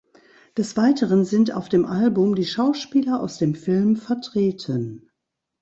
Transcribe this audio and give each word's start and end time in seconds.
Des 0.57 0.77
Weiteren 0.77 1.25
sind 1.25 1.51
auf 1.53 1.69
dem 1.69 1.85
Album 1.85 2.33
die 2.33 2.45
Schauspieler 2.45 3.21
aus 3.21 3.37
dem 3.37 3.53
Film 3.53 3.97
vertreten. 3.97 5.11